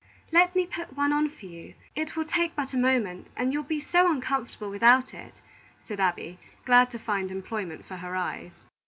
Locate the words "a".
2.73-2.77